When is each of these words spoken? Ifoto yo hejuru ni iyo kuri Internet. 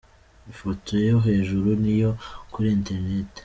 Ifoto 0.51 0.91
yo 1.07 1.15
hejuru 1.27 1.67
ni 1.81 1.89
iyo 1.95 2.11
kuri 2.51 2.67
Internet. 2.77 3.31